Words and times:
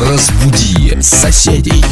Разбуди 0.00 0.96
соседей. 1.02 1.84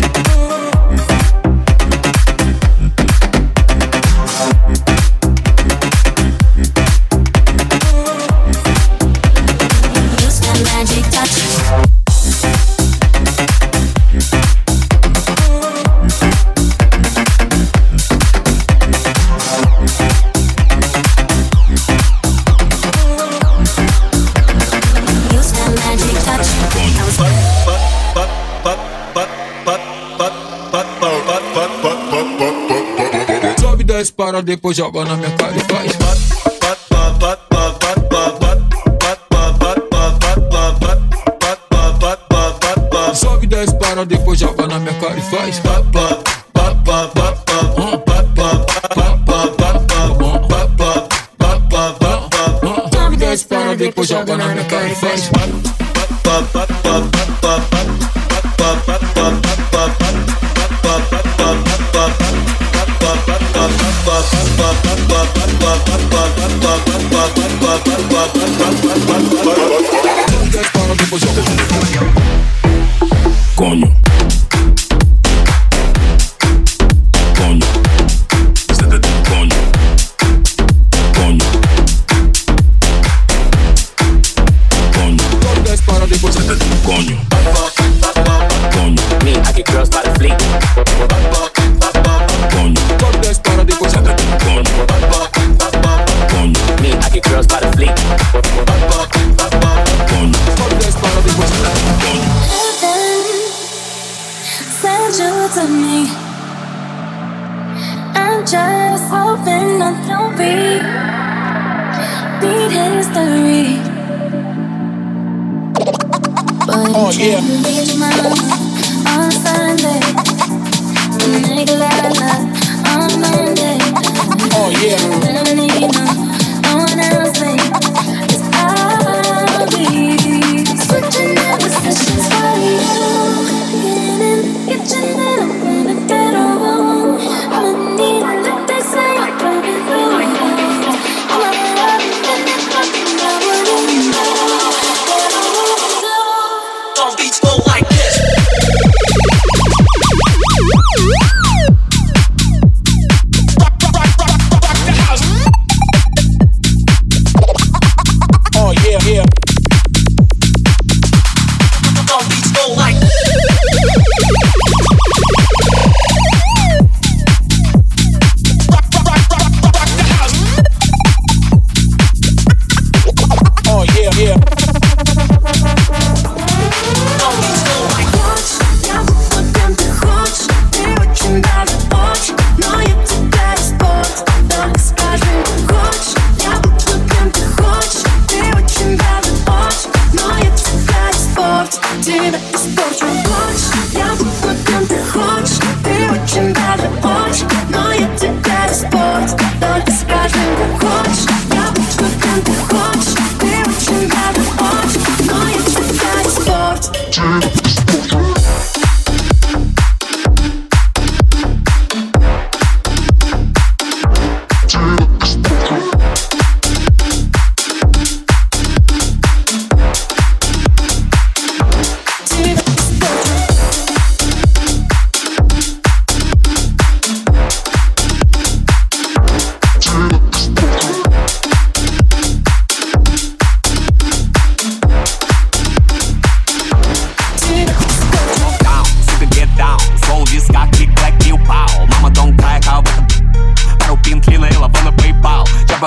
depois 34.43 34.77
joga 34.77 35.05
na 35.05 35.17
minha 35.17 35.31
cara 35.37 35.55
e 35.57 35.61
faz. 35.61 35.93
Sobe 43.15 43.47
10 43.47 43.73
para, 43.75 44.05
depois 44.05 44.39
joga 44.39 44.67
na 44.67 44.79
minha 44.79 44.95
cara 44.95 45.19
e 45.19 45.23
faz. 45.23 45.61
Sobe 52.93 53.17
10 53.17 53.43
para, 53.45 53.77
depois 53.77 54.09
joga 54.09 54.37
na 54.37 54.49
minha 54.49 54.65
cara 54.65 54.89
e 54.89 54.95
faz. 54.95 55.31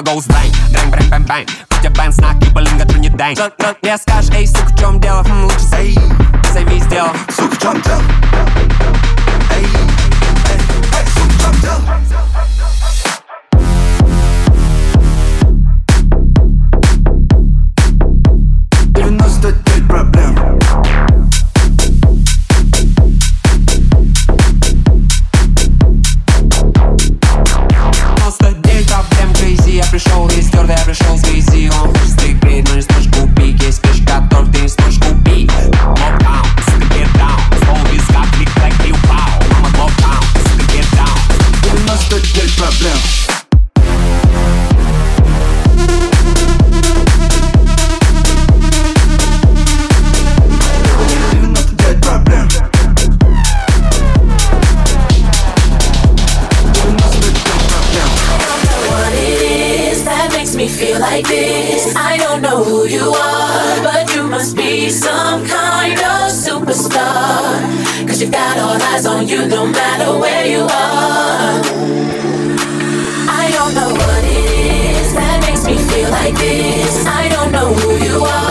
Папа 0.01 0.11
Гоуз 0.11 0.25
Драйн, 0.25 0.51
Драйн, 0.71 0.89
Брайн, 0.89 1.09
Брайн, 1.09 1.23
Брайн 1.25 1.47
Хотя 1.69 1.89
Байн, 1.91 2.11
Снак, 2.11 2.35
Липолинга, 2.41 2.85
Тру 2.85 2.99
не 2.99 3.09
Дайн 3.09 3.37
Но, 3.37 3.75
не 3.81 3.97
скажешь, 3.97 4.31
эй, 4.33 4.47
сука, 4.47 4.73
в 4.73 4.79
чем 4.79 4.99
дело, 4.99 5.23
хм, 5.23 5.43
лучше 5.43 5.59
зови 5.59 5.99
Зови, 6.53 6.79
сделал, 6.79 7.11
сука, 7.29 7.55
в 7.55 7.59
чем 7.59 7.81
дело? 7.81 8.01
some 65.21 65.45
kind 65.45 65.99
of 66.13 66.21
superstar. 66.45 68.07
Cause 68.07 68.19
you've 68.21 68.31
got 68.31 68.57
all 68.57 68.77
eyes 68.91 69.05
on 69.05 69.27
you 69.27 69.45
no 69.47 69.65
matter 69.67 70.09
where 70.19 70.45
you 70.53 70.61
are. 70.61 71.53
I 73.41 73.45
don't 73.55 73.73
know 73.79 73.91
what 74.01 74.23
it 74.37 74.49
is 74.97 75.13
that 75.13 75.37
makes 75.45 75.63
me 75.69 75.75
feel 75.89 76.09
like 76.09 76.35
this. 76.35 77.05
I 77.05 77.29
don't 77.33 77.51
know 77.51 77.67
who 77.79 77.89
you 78.05 78.17
are. 78.23 78.50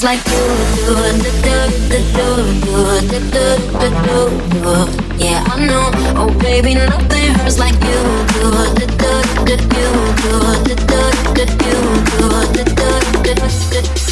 Hurts 0.00 0.04
like 0.04 0.24
you 0.28 0.44
do. 0.76 0.94
do, 1.18 1.30
do, 1.42 1.98
do, 2.16 2.38
do, 2.60 3.00
do, 3.00 3.18
do, 3.30 3.88
do, 3.90 4.20
do. 4.50 4.74
Yeah, 5.18 5.44
I 5.46 5.66
know. 5.66 5.90
Oh, 6.16 6.30
baby, 6.38 6.74
nothing 6.74 7.34
hurts 7.34 7.58
like 7.58 7.74
you 7.74 8.00
do. 8.32 8.50
do, 8.74 8.86
do, 8.86 9.16
do, 9.44 9.56
do, 9.56 9.84
do, 10.20 10.40
do, 10.64 10.74
do, 10.74 11.04
do, 11.20 11.44
do, 11.44 11.66
do, 12.54 12.74
do, 13.24 13.34
do, 13.34 13.82
do. 13.82 14.09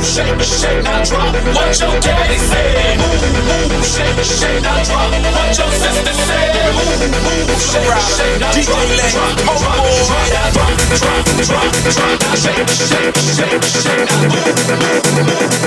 move, 0.00 0.08
shake, 0.08 0.40
shake, 0.40 0.82
now 0.84 1.04
drop. 1.04 1.34
What 1.54 1.80
your 1.80 2.00
daddy 2.00 2.38
said. 2.38 2.98
Move, 2.98 3.20
move, 3.70 3.84
shake, 3.84 4.24
shake, 4.24 4.62
now 4.62 4.82
drop. 4.82 5.12
What 5.12 5.58
your 5.58 5.70
sister 5.76 6.14
said. 6.14 6.56
Move, 6.72 7.04
move, 7.20 7.60
shake, 7.60 7.84
shake, 8.16 8.40
now 8.40 8.52
drop. 8.52 8.80
Drop, 8.80 9.60
drop, 9.60 9.84
drop, 10.00 10.40
drop, 10.50 10.78
drop, 10.96 11.26
drop, 11.44 11.74
drop. 11.92 12.16
Now 12.20 12.34
shake, 12.34 12.68
shake, 12.68 13.16
shake, 13.36 13.64
shake, 13.64 14.08
now 14.08 14.24
drop. 14.30 14.48
move, 15.10 15.28
move. 15.28 15.60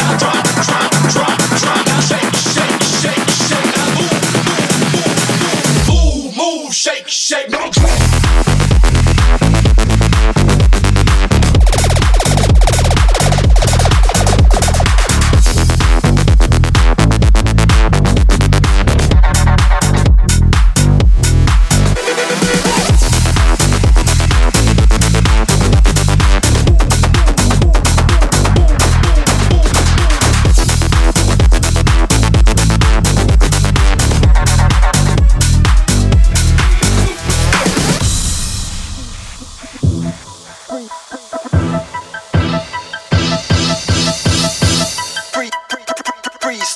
Now 0.00 0.16
drop, 0.18 0.42
drop, 0.66 0.90
drop, 1.14 1.38
drop. 1.60 1.82
Now 1.86 2.00
shake, 2.00 2.34
shake, 2.34 2.82
shake, 2.82 3.30
shake, 3.30 3.70
now 3.76 3.88
drop. 3.94 4.18
move, 5.88 6.24
move, 6.26 6.36
move, 6.36 6.74
shake, 6.74 7.08
shake. 7.08 7.49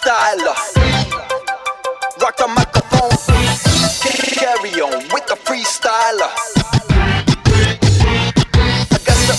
Freestyler. 0.04 0.54
Rock 2.20 2.36
the 2.36 2.48
microphone, 2.48 3.10
carry 4.36 4.80
on 4.80 5.02
with 5.12 5.26
the 5.26 5.36
freestyler. 5.44 6.30
I 8.92 8.98
got 9.00 9.18
the 9.24 9.36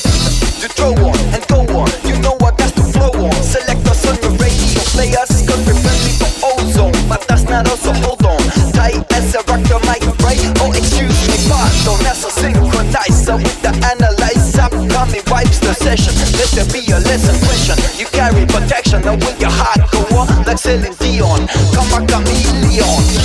to 0.61 0.67
throw 0.69 0.93
on 1.05 1.17
and 1.33 1.45
go 1.47 1.61
on. 1.77 1.89
You 2.05 2.19
know 2.21 2.35
I 2.41 2.51
got 2.57 2.73
to 2.73 2.81
flow 2.81 3.11
on. 3.13 3.33
Select 3.43 3.85
us 3.87 4.05
on 4.09 4.15
the 4.21 4.29
radio, 4.41 4.81
play 4.93 5.13
us 5.13 5.45
cause 5.47 5.61
we're 5.67 5.77
friendly 5.77 6.13
for 6.17 6.33
ozone. 6.43 6.97
But 7.07 7.27
that's 7.27 7.43
not 7.43 7.67
us, 7.67 7.81
so 7.81 7.93
hold 7.93 8.25
on. 8.25 8.41
Tight 8.73 9.05
as 9.13 9.35
a 9.35 9.39
rock 9.45 9.61
the 9.69 9.77
mic, 9.85 10.01
right? 10.25 10.41
Oh, 10.61 10.73
excuse 10.73 11.27
me, 11.29 11.37
pardon. 11.47 12.01
That's 12.03 12.25
a 12.25 12.31
synchronizer 12.41 13.37
with 13.37 13.61
the 13.61 13.69
analyzer. 13.93 14.35
The 15.61 15.73
session. 15.73 16.13
Let 16.37 16.49
there 16.51 16.67
be 16.73 16.85
a 16.91 16.99
lesson 16.99 17.37
question. 17.45 17.77
You 17.97 18.05
carry 18.07 18.45
protection, 18.45 19.01
now 19.01 19.15
with 19.15 19.39
your 19.39 19.49
heart 19.49 19.84
Celine 20.65 20.95
Dion. 20.97 21.45
Come 21.73 21.93
a 21.93 22.07
chameleon. 22.07 23.24